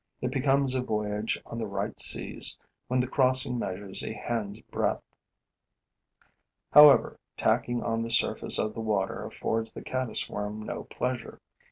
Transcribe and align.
It 0.19 0.31
becomes 0.31 0.73
a 0.73 0.81
voyage 0.81 1.39
on 1.45 1.59
the 1.59 1.67
right 1.67 1.99
seas 1.99 2.57
when 2.87 2.99
the 2.99 3.07
crossing 3.07 3.59
measures 3.59 4.03
a 4.03 4.13
hand's 4.15 4.59
breadth. 4.59 5.03
However, 6.71 7.19
tacking 7.37 7.83
on 7.83 8.01
the 8.01 8.09
surface 8.09 8.57
of 8.57 8.73
the 8.73 8.79
water 8.81 9.23
affords 9.23 9.73
the 9.75 9.83
caddis 9.83 10.27
worm 10.27 10.63
no 10.63 10.85
pleasure. 10.85 11.39